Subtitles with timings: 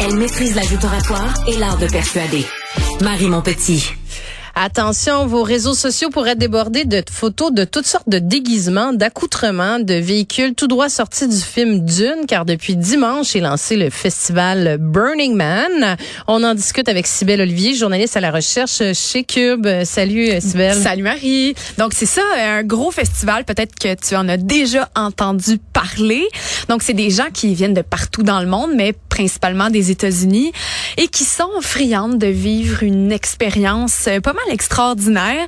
[0.00, 2.44] Elle maîtrise la oratoire et l'art de persuader.
[3.00, 3.99] Marie Montpetit.
[4.62, 9.94] Attention, vos réseaux sociaux pourraient déborder de photos de toutes sortes de déguisements, d'accoutrements, de
[9.94, 15.34] véhicules tout droit sortis du film Dune, car depuis dimanche est lancé le festival Burning
[15.34, 15.96] Man.
[16.26, 19.66] On en discute avec Sybelle Olivier, journaliste à la recherche chez Cube.
[19.84, 20.76] Salut Sybelle.
[20.76, 21.54] Salut Marie.
[21.78, 26.28] Donc c'est ça, un gros festival, peut-être que tu en as déjà entendu parler.
[26.68, 30.52] Donc c'est des gens qui viennent de partout dans le monde, mais principalement des États-Unis,
[30.98, 35.46] et qui sont friandes de vivre une expérience pas mal extraordinaire.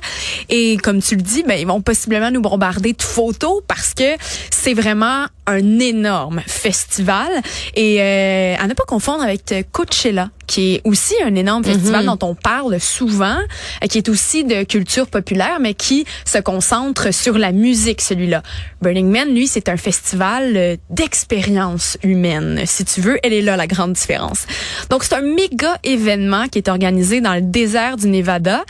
[0.49, 4.15] Et comme tu le dis, ben, ils vont possiblement nous bombarder de photos parce que
[4.49, 7.29] c'est vraiment un énorme festival.
[7.75, 12.15] Et euh, à ne pas confondre avec Coachella, qui est aussi un énorme festival mhm.
[12.17, 17.13] dont on parle souvent, euh, qui est aussi de culture populaire, mais qui se concentre
[17.13, 18.43] sur la musique, celui-là.
[18.81, 23.17] Burning Man, lui, c'est un festival euh, d'expérience humaine, si tu veux.
[23.23, 24.45] Elle est là la grande différence.
[24.89, 28.63] Donc, c'est un méga événement qui est organisé dans le désert du Nevada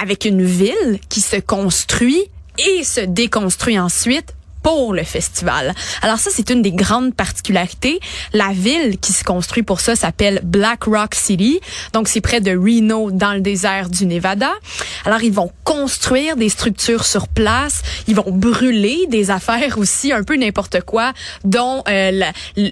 [0.00, 2.22] avec une ville qui se construit
[2.58, 4.35] et se déconstruit ensuite
[4.66, 5.72] pour le festival.
[6.02, 8.00] Alors ça, c'est une des grandes particularités.
[8.32, 11.60] La ville qui se construit pour ça s'appelle Black Rock City.
[11.92, 14.50] Donc, c'est près de Reno, dans le désert du Nevada.
[15.04, 17.82] Alors, ils vont construire des structures sur place.
[18.08, 21.12] Ils vont brûler des affaires aussi, un peu n'importe quoi,
[21.44, 22.20] dont euh,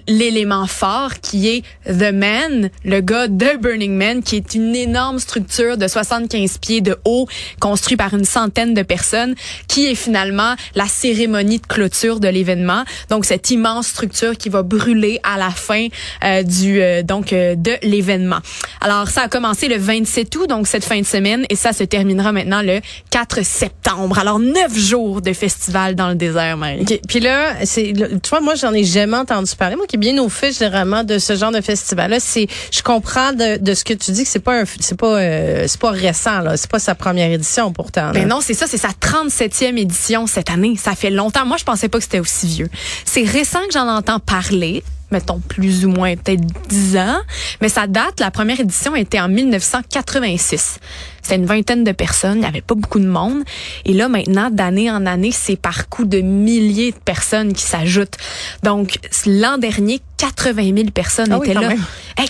[0.09, 5.19] l'élément fort qui est The Man, le gars de Burning Man, qui est une énorme
[5.19, 7.25] structure de 75 pieds de haut,
[7.61, 9.35] construite par une centaine de personnes,
[9.69, 12.83] qui est finalement la cérémonie de clôture de l'événement.
[13.09, 15.87] Donc cette immense structure qui va brûler à la fin
[16.23, 18.39] euh, du euh, donc euh, de l'événement.
[18.81, 21.83] Alors ça a commencé le 27 août donc cette fin de semaine et ça se
[21.83, 22.79] terminera maintenant le
[23.15, 24.19] 4 septembre.
[24.19, 26.83] Alors neuf jours de festival dans le désert, Marie.
[27.07, 29.77] Puis là, c'est tu vois moi j'en ai jamais entendu parler.
[29.77, 32.81] Moi qui est bien au fait généralement de ce genre de festival là, c'est je
[32.81, 35.21] comprends de, de, ce que tu dis que c'est pas c'est pas
[35.65, 38.11] c'est pas récent là, c'est pas sa première édition pourtant.
[38.13, 40.75] Mais ben non, c'est ça, c'est sa 37e édition cette année.
[40.75, 41.45] Ça fait longtemps.
[41.45, 42.69] Moi je pensais pas que c'était aussi vieux.
[43.05, 44.83] C'est récent que j'en entends parler
[45.15, 47.17] mettons plus ou moins peut-être 10 ans,
[47.61, 50.79] mais ça date, la première édition était en 1986.
[51.21, 53.43] C'était une vingtaine de personnes, il n'y avait pas beaucoup de monde.
[53.85, 58.17] Et là, maintenant, d'année en année, c'est par coup de milliers de personnes qui s'ajoutent.
[58.61, 61.71] Donc, l'an dernier, 80 000 personnes ah étaient là.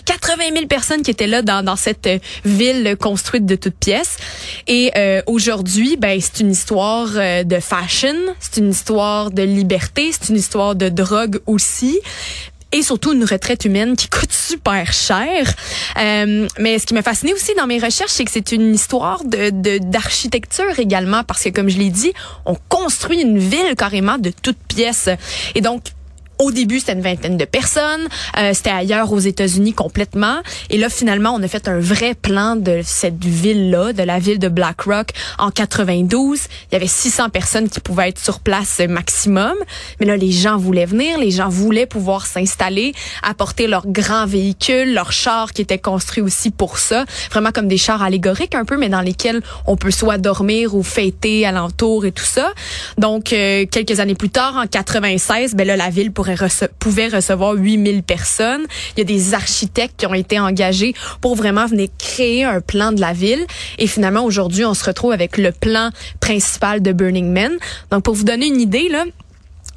[0.06, 4.18] 80 000 personnes qui étaient là dans, dans cette euh, ville construite de toutes pièces.
[4.68, 10.12] Et euh, aujourd'hui, ben c'est une histoire euh, de fashion, c'est une histoire de liberté,
[10.12, 12.00] c'est une histoire de drogue aussi
[12.72, 15.54] et surtout une retraite humaine qui coûte super cher.
[15.98, 19.24] Euh, mais ce qui m'a fasciné aussi dans mes recherches, c'est que c'est une histoire
[19.24, 22.14] de d'architecture également, parce que comme je l'ai dit,
[22.46, 25.10] on construit une ville carrément de toutes pièces.
[25.54, 25.84] Et donc
[26.40, 28.08] au début, c'était une vingtaine de personnes.
[28.38, 30.40] Euh, c'était ailleurs aux États-Unis complètement.
[30.70, 34.40] Et là, finalement, on a fait un vrai plan de cette ville-là, de la ville
[34.40, 36.40] de Black Rock, en 92.
[36.72, 39.56] Il y avait 600 personnes qui pouvaient être sur place maximum.
[40.00, 44.94] Mais là, les gens voulaient venir, les gens voulaient pouvoir s'installer, apporter leurs grands véhicules,
[44.94, 47.06] leurs chars qui étaient construits aussi pour ça.
[47.32, 50.84] Vraiment comme des chars allégoriques un peu, mais dans lesquels on peut soit dormir ou
[50.84, 52.52] fêter alentour et tout ça.
[52.98, 56.25] Donc, euh, quelques années plus tard, en 96, ben là, la ville pour
[56.80, 58.66] pouvait recevoir 8000 personnes.
[58.96, 62.92] Il y a des architectes qui ont été engagés pour vraiment venir créer un plan
[62.92, 63.46] de la ville.
[63.78, 67.54] Et finalement, aujourd'hui, on se retrouve avec le plan principal de Burning Man.
[67.92, 69.06] Donc, pour vous donner une idée, là,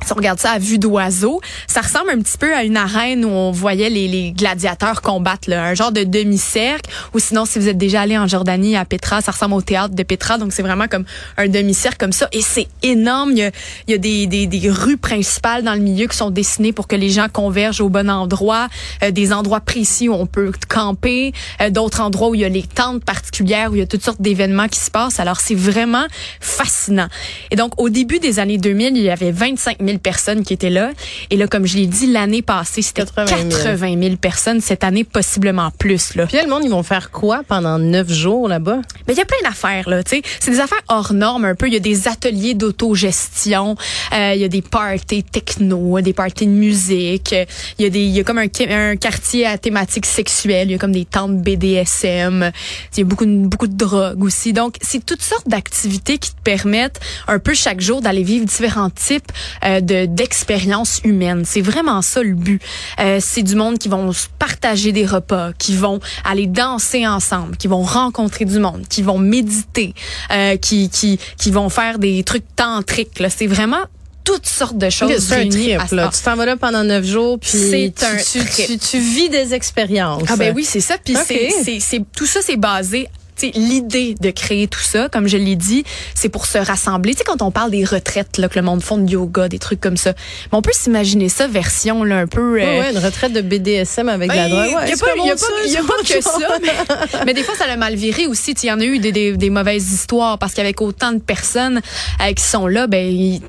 [0.04, 3.24] si on regarde ça à vue d'oiseau, ça ressemble un petit peu à une arène
[3.24, 6.90] où on voyait les, les gladiateurs combattre, là, un genre de demi-cercle.
[7.14, 9.94] Ou sinon, si vous êtes déjà allé en Jordanie à Petra, ça ressemble au théâtre
[9.94, 10.38] de Petra.
[10.38, 11.04] Donc, c'est vraiment comme
[11.36, 12.28] un demi-cercle comme ça.
[12.32, 13.32] Et c'est énorme.
[13.32, 13.50] Il y a,
[13.86, 16.86] il y a des, des, des, rues principales dans le milieu qui sont dessinées pour
[16.86, 18.68] que les gens convergent au bon endroit.
[19.02, 21.32] Euh, des endroits précis où on peut camper.
[21.60, 24.04] Euh, d'autres endroits où il y a les tentes particulières, où il y a toutes
[24.04, 25.20] sortes d'événements qui se passent.
[25.20, 26.06] Alors, c'est vraiment
[26.40, 27.08] fascinant.
[27.50, 30.52] Et donc, au début des années 2000, il y avait 25 000 000 personnes qui
[30.52, 30.90] étaient là.
[31.30, 34.02] Et là, comme je l'ai dit, l'année passée, c'était 80 000.
[34.02, 34.60] 000 personnes.
[34.60, 36.14] Cette année, possiblement plus.
[36.14, 36.26] Là.
[36.26, 38.80] Puis là, le monde, ils vont faire quoi pendant neuf jours là-bas?
[39.06, 40.02] Mais il y a plein d'affaires, là.
[40.06, 41.66] C'est des affaires hors normes un peu.
[41.66, 43.76] Il y a des ateliers d'autogestion.
[44.12, 47.34] Euh, il y a des parties techno, des parties de musique.
[47.78, 50.68] Il y a des, il y a comme un, un quartier à thématique sexuelle.
[50.68, 52.50] Il y a comme des tentes BDSM.
[52.92, 54.52] Il y a beaucoup, beaucoup de drogue aussi.
[54.52, 58.90] Donc, c'est toutes sortes d'activités qui te permettent un peu chaque jour d'aller vivre différents
[58.90, 59.30] types
[59.64, 61.44] euh, de d'expériences humaines.
[61.44, 62.60] C'est vraiment ça le but.
[63.00, 67.68] Euh, c'est du monde qui vont partager des repas, qui vont aller danser ensemble, qui
[67.68, 69.94] vont rencontrer du monde, qui vont méditer,
[70.32, 73.22] euh, qui, qui, qui vont faire des trucs tantriques.
[73.28, 73.84] C'est vraiment
[74.28, 75.26] toutes sortes de choses.
[75.26, 76.10] C'est un trip, là.
[76.14, 80.24] Tu t'en vas là pendant neuf jours, puis tu, tu, tu, vis des expériences.
[80.28, 80.96] Ah ben oui, c'est ça.
[81.02, 83.08] Puis c'est, tout ça, c'est basé
[83.42, 87.12] l'idée de créer tout ça, comme je l'ai dit, c'est pour se rassembler.
[87.12, 89.58] Tu sais, quand on parle des retraites, là, que le monde font de yoga, des
[89.58, 90.12] trucs comme ça,
[90.50, 92.60] mais on peut s'imaginer ça version là, un peu...
[92.60, 92.80] Euh...
[92.80, 94.66] Ouais, une retraite de BDSM avec la drogue.
[94.66, 97.24] Il n'y a, a, pas, que ça.
[97.24, 98.52] Mais, des fois, ça l'a mal viré aussi.
[98.62, 101.80] Il y en a eu des, des, des mauvaises histoires parce qu'avec autant de personnes
[102.22, 103.40] euh, qui sont là, ben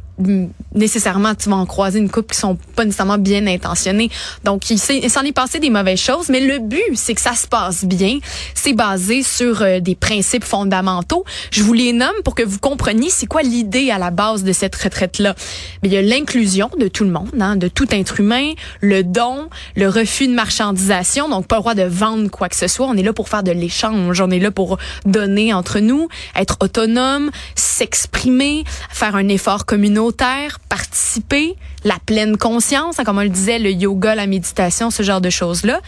[0.76, 4.10] nécessairement tu vas en croiser une couple qui sont pas nécessairement bien intentionnées.
[4.44, 7.48] Donc il s'en est passé des mauvaises choses, mais le but c'est que ça se
[7.48, 8.20] passe bien.
[8.54, 11.24] C'est basé sur euh, des principes fondamentaux.
[11.52, 14.52] Je vous les nomme pour que vous compreniez c'est quoi l'idée à la base de
[14.52, 15.36] cette retraite là.
[15.82, 18.52] Mais il y a l'inclusion de tout le monde, hein, de tout être humain,
[18.82, 22.68] le don, le refus de marchandisation, donc pas le droit de vendre quoi que ce
[22.68, 22.88] soit.
[22.88, 26.58] On est là pour faire de l'échange, on est là pour donner entre nous, être
[26.62, 29.66] autonome, s'exprimer, faire un effort
[30.12, 35.22] participer, la pleine conscience, hein, comme on le disait, le yoga, la méditation, ce genre
[35.22, 35.82] de choses-là.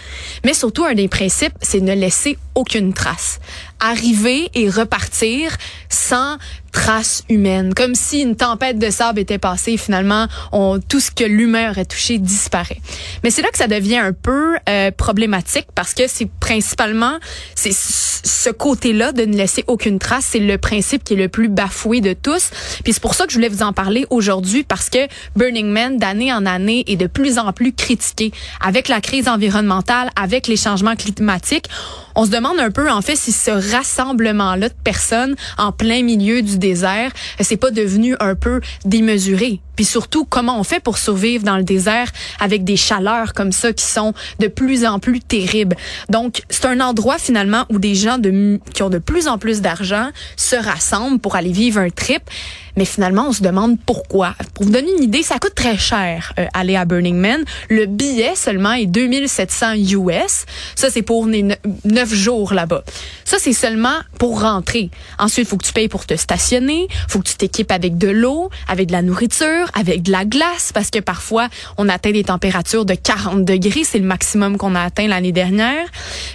[0.45, 3.39] Mais surtout, un des principes, c'est ne laisser aucune trace.
[3.81, 5.57] Arriver et repartir
[5.89, 6.37] sans
[6.71, 11.11] trace humaine, comme si une tempête de sable était passée et finalement on, tout ce
[11.11, 12.79] que l'humain aurait touché disparaît.
[13.23, 17.17] Mais c'est là que ça devient un peu euh, problématique parce que c'est principalement
[17.55, 21.49] c'est ce côté-là de ne laisser aucune trace, c'est le principe qui est le plus
[21.49, 22.51] bafoué de tous.
[22.83, 24.99] Puis c'est pour ça que je voulais vous en parler aujourd'hui parce que
[25.35, 28.31] Burning Man d'année en année est de plus en plus critiqué
[28.63, 31.65] avec la crise environnementale, avec les changements climatiques.
[32.15, 36.41] On se demande un peu en fait si ce rassemblement-là de personnes en plein milieu
[36.41, 39.61] du désert, c'est pas devenu un peu démesuré.
[39.75, 43.73] Puis surtout, comment on fait pour survivre dans le désert avec des chaleurs comme ça
[43.73, 45.75] qui sont de plus en plus terribles?
[46.09, 48.17] Donc, c'est un endroit finalement où des gens
[48.73, 52.21] qui ont de plus en plus d'argent se rassemblent pour aller vivre un trip.
[52.77, 54.33] Mais finalement, on se demande pourquoi.
[54.53, 57.43] Pour vous donner une idée, ça coûte très cher euh, aller à Burning Man.
[57.69, 60.45] Le billet seulement est 2700 US.
[60.75, 62.83] Ça, c'est pour neuf jours là-bas.
[63.25, 64.89] Ça, c'est seulement pour rentrer.
[65.19, 66.87] Ensuite, il faut que tu payes pour te stationner.
[67.07, 70.71] faut que tu t'équipes avec de l'eau, avec de la nourriture, avec de la glace,
[70.73, 71.47] parce que parfois,
[71.77, 73.83] on atteint des températures de 40 degrés.
[73.83, 75.85] C'est le maximum qu'on a atteint l'année dernière.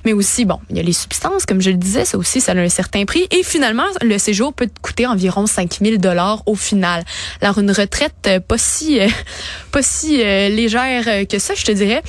[0.04, 2.52] Mais aussi, bon, il y a les substances, comme je le disais, ça aussi, ça
[2.52, 3.26] a un certain prix.
[3.32, 7.04] Et finalement, le séjour peut te coûter environ 5000 dollars au final.
[7.40, 9.08] Alors, une retraite euh, pas si, euh,
[9.72, 12.02] pas si euh, légère que ça, je te dirais.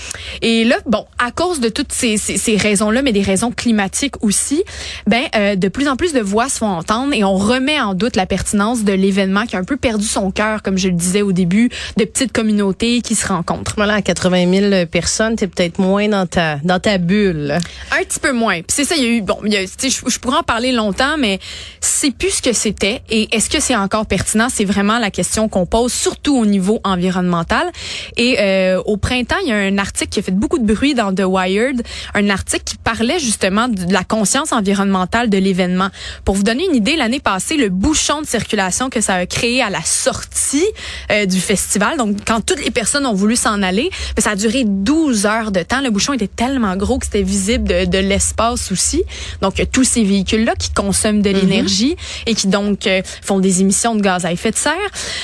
[0.44, 4.24] Et là, bon, à cause de toutes ces, ces, ces raisons-là, mais des raisons climatiques
[4.24, 4.64] aussi,
[5.06, 5.24] ben,
[5.56, 8.26] de plus en plus de voix se font entendre et on remet en doute la
[8.26, 11.32] pertinence de l'événement qui a un peu perdu son cœur, comme je le disais au
[11.32, 13.74] début, de petites communautés qui se rencontrent.
[13.78, 17.58] Voilà, à 80 000 personnes, t'es peut-être moins dans ta dans ta bulle.
[17.92, 18.62] Un petit peu moins.
[18.68, 20.72] C'est ça, il y a eu bon, il y a, je, je pourrais en parler
[20.72, 21.40] longtemps, mais
[21.80, 23.02] c'est plus ce que c'était.
[23.10, 24.48] Et est-ce que c'est encore pertinent?
[24.52, 27.72] C'est vraiment la question qu'on pose, surtout au niveau environnemental.
[28.18, 30.94] Et euh, au printemps, il y a un article qui a fait beaucoup de bruit
[30.94, 35.90] dans The Wired, un article qui parlait justement de la conscience environnementale de l'événement.
[36.26, 39.62] Pour vous donner une idée, l'année passée, le bouchon de circulation que ça a créé
[39.62, 40.66] à la sortie
[41.12, 41.98] euh, du festival.
[41.98, 45.52] Donc, quand toutes les personnes ont voulu s'en aller, ben, ça a duré 12 heures
[45.52, 45.82] de temps.
[45.82, 49.04] Le bouchon était tellement gros que c'était visible de, de l'espace aussi.
[49.42, 51.36] Donc, tous ces véhicules-là qui consomment de mhm.
[51.36, 54.74] l'énergie et qui donc euh, font des émissions de gaz à effet de serre.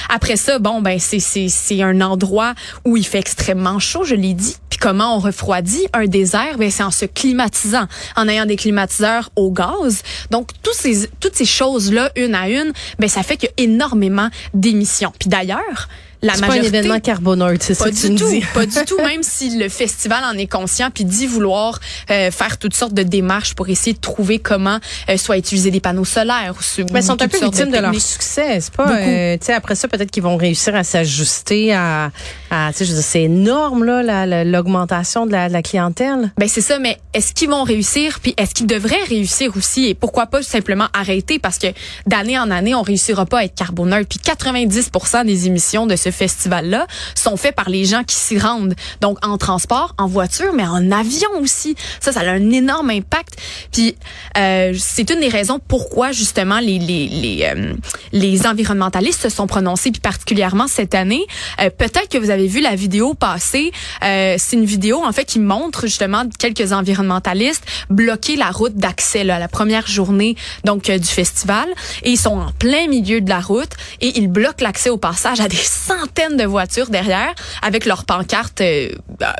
[0.10, 2.54] Après ça, bon, ben c'est c'est un endroit
[2.86, 4.56] où il fait extrêmement chaud, je l'ai dit.
[4.84, 7.86] Comment on refroidit un désert Ben c'est en se climatisant,
[8.18, 10.02] en ayant des climatiseurs au gaz.
[10.30, 13.64] Donc, tous ces, toutes ces choses-là, une à une, ben ça fait qu'il y a
[13.64, 15.14] énormément d'émissions.
[15.18, 15.88] Puis d'ailleurs,
[16.24, 16.48] la majorité.
[16.48, 18.44] pas un événement carboneutre, c'est ça que tu tout, dis.
[18.54, 22.58] Pas du tout, même si le festival en est conscient puis dit vouloir euh, faire
[22.58, 26.54] toutes sortes de démarches pour essayer de trouver comment euh, soit utiliser des panneaux solaires.
[26.58, 28.90] Ou, Mais ils sont un peu victimes de, leur succès, c'est pas.
[28.90, 32.12] Euh, tu sais, après ça, peut-être qu'ils vont réussir à s'ajuster à,
[32.50, 36.32] à tu sais, c'est énorme là, l'augmentation de la, de la clientèle.
[36.38, 38.20] Ben c'est ça, mais est-ce qu'ils vont réussir?
[38.22, 39.88] Puis est-ce qu'ils devraient réussir aussi?
[39.88, 41.40] Et pourquoi pas simplement arrêter?
[41.40, 41.68] Parce que
[42.08, 46.12] d'année en année on réussira pas à être carboneutre puis 90% des émissions de ce
[46.14, 48.76] festival-là sont faits par les gens qui s'y rendent.
[49.02, 51.76] Donc, en transport, en voiture, mais en avion aussi.
[52.00, 53.38] Ça, ça a un énorme impact.
[53.72, 53.96] Puis,
[54.38, 57.74] euh, c'est une des raisons pourquoi, justement, les, les, les, euh,
[58.12, 61.26] les environnementalistes se sont prononcés, puis particulièrement cette année.
[61.62, 63.72] Euh, Peut-être que vous avez vu la vidéo passer.
[64.04, 69.30] Euh, c'est une vidéo, en fait, qui montre, justement, quelques environnementalistes bloquer la route d'accès
[69.30, 71.68] à la première journée donc euh, du festival.
[72.04, 75.40] Et ils sont en plein milieu de la route et ils bloquent l'accès au passage
[75.40, 76.03] à des centaines
[76.38, 78.90] de voitures derrière avec leurs pancartes euh,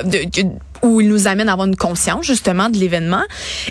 [0.04, 0.48] de, de
[0.84, 3.22] où ils nous amènent à avoir une conscience justement de l'événement.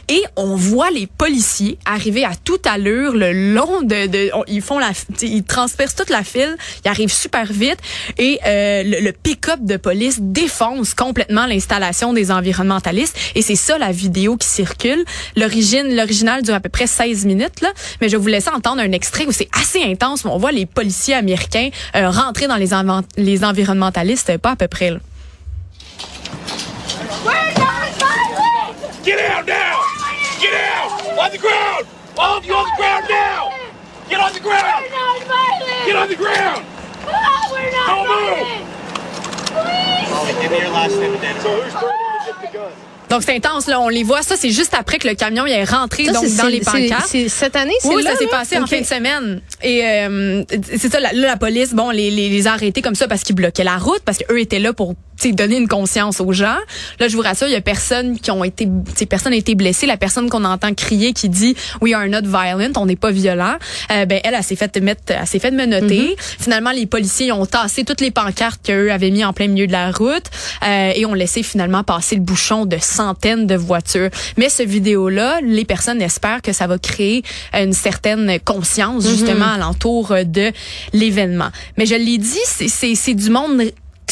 [0.10, 4.80] Et on voit les policiers arriver à toute allure le long de, de ils font
[4.80, 4.92] la,
[5.22, 7.78] ils transpercent toute la file, ils arrivent super vite
[8.18, 13.16] et euh, le, pick-up de police défonce complètement l'installation des environnementalistes.
[13.36, 15.06] Et c'est ça la vidéo qui circule.
[15.38, 17.70] L'origine, l'original dure à peu près 16 minutes là,
[18.02, 20.26] mais je vous laisser entendre un extrait où c'est assez intense.
[20.26, 24.56] où On voit les policiers américains euh, rentrer dans les, envan- les environnementalistes, pas à
[24.56, 24.90] peu près.
[24.90, 24.98] Là.
[29.04, 29.84] Get out now!
[30.40, 31.20] Get out!
[31.20, 31.86] On the ground!
[32.18, 33.52] All of you on the ground now!
[34.08, 34.86] Get on the ground!
[34.86, 35.86] We're not violent!
[35.86, 36.66] Get on the ground!
[37.06, 38.48] Ah, we're not Don't move!
[38.48, 38.72] violent!
[40.24, 40.42] Please!
[40.42, 42.13] Give me your last name and date So who's
[43.14, 44.24] Donc c'est intense là, on les voit.
[44.24, 47.16] Ça c'est juste après que le camion il est rentré Ça, donc dans les pancartes.
[47.28, 49.40] cette année, c'est Oui, là, ça s'est passé en fin de semaine.
[49.62, 50.44] Et euh,
[50.76, 53.36] c'est ça, là, la police, bon, les, les, les a arrêtés comme ça parce qu'ils
[53.36, 54.96] bloquaient la route, parce qu'eux étaient là pour
[55.32, 56.58] donner une conscience aux gens.
[57.00, 58.68] Là, je vous rassure, il y a personne qui ont été,
[59.10, 59.86] personne a été blessé.
[59.86, 63.56] La personne qu'on entend crier qui dit We are not violent, on n'est pas violent.
[63.92, 66.16] Euh, ben elle, elle s'est fait mettre, elle s'est fait menotter.
[66.18, 69.72] Finalement, les policiers ont tassé toutes les pancartes qu'eux avaient mis en plein milieu de
[69.72, 70.26] la route
[70.66, 74.10] euh, et ont laissé finalement passer le bouchon de centaines de voitures.
[74.38, 80.12] Mais ce vidéo-là, les personnes espèrent que ça va créer une certaine conscience justement alentour
[80.12, 80.52] euh, de
[80.94, 81.50] l'événement.
[81.78, 83.62] Mais je l'ai dit, c'est du monde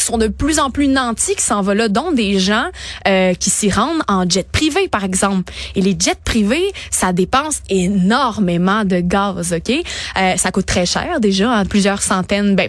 [0.04, 2.66] sont de plus en plus nantis qui s'en va là, dont des gens
[3.08, 5.52] euh, qui s'y rendent en jet privé, par exemple.
[5.74, 9.70] Et les jets privés, ça dépense énormément de gaz, OK?
[10.18, 12.54] Euh, ça coûte très cher déjà, hein, plusieurs centaines.
[12.56, 12.68] Ben,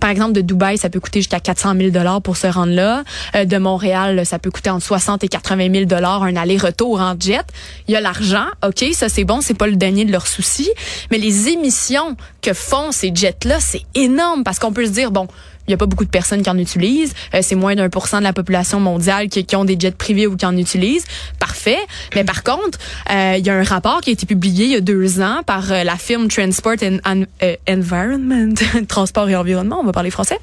[0.00, 3.04] par exemple, de Dubaï, ça peut coûter jusqu'à 400 000 dollars pour se rendre là.
[3.34, 7.14] Euh, de Montréal, ça peut coûter entre 60 et 80 000 dollars un aller-retour en
[7.18, 7.44] jet.
[7.88, 10.70] Il y a l'argent, OK, ça c'est bon, c'est pas le dernier de leurs soucis.
[11.10, 15.28] Mais les émissions que font ces jets-là, c'est énorme parce qu'on peut se dire, bon,
[15.66, 17.14] il y a pas beaucoup de personnes qui en utilisent.
[17.34, 20.26] Euh, c'est moins d'un pour cent de la population mondiale qui, ont des jets privés
[20.26, 21.04] ou qui en utilisent.
[21.38, 21.78] Parfait.
[22.14, 22.78] Mais par contre,
[23.10, 25.42] euh, il y a un rapport qui a été publié il y a deux ans
[25.46, 27.24] par euh, la firme Transport and, and,
[27.68, 28.54] Environment,
[28.88, 30.38] Transport et Environnement, on va parler français,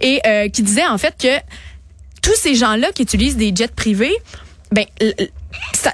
[0.00, 0.20] et
[0.52, 1.28] qui disait en fait que
[2.22, 4.14] tous ces gens-là qui utilisent des jets privés,
[4.72, 4.84] ben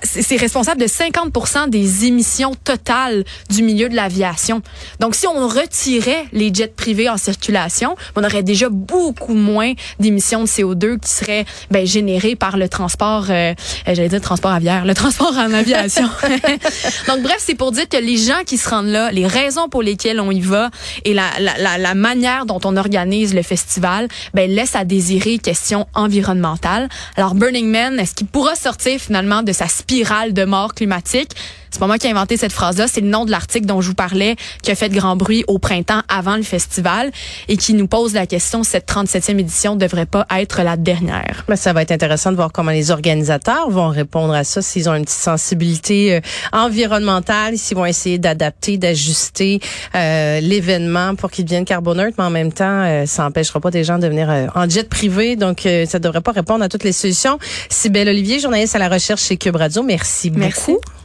[0.02, 4.62] c'est responsable de 50% des émissions totales du milieu de l'aviation.
[5.00, 10.42] Donc, si on retirait les jets privés en circulation, on aurait déjà beaucoup moins d'émissions
[10.42, 13.54] de CO2 qui seraient ben, générées par le transport, euh, euh,
[13.86, 16.08] j'allais dire transport aviaire, le transport en aviation.
[17.08, 19.82] Donc, bref, c'est pour dire que les gens qui se rendent là, les raisons pour
[19.82, 20.70] lesquelles on y va
[21.04, 26.88] et la manière dont on organise le festival, ben, laisse à désirer question environnementale.
[27.16, 31.32] Alors, Burning Man, est-ce qu'il pourra sortir finalement de sa spirale de mort climatique?
[31.74, 33.88] C'est pas moi qui ai inventé cette phrase-là, c'est le nom de l'article dont je
[33.88, 37.10] vous parlais qui a fait de grand bruit au printemps avant le festival
[37.48, 41.42] et qui nous pose la question cette 37e édition devrait pas être la dernière?
[41.48, 44.88] Ben, ça va être intéressant de voir comment les organisateurs vont répondre à ça, s'ils
[44.88, 46.20] ont une petite sensibilité euh,
[46.52, 49.58] environnementale, s'ils vont essayer d'adapter, d'ajuster
[49.96, 53.82] euh, l'événement pour qu'il devienne carboneutre, mais en même temps, euh, ça n'empêchera pas des
[53.82, 56.84] gens de venir euh, en jet privé, donc euh, ça devrait pas répondre à toutes
[56.84, 57.40] les solutions.
[57.68, 60.70] Sybelle Olivier, journaliste à la recherche chez Cube Radio, merci, Merci.
[60.70, 61.03] beaucoup.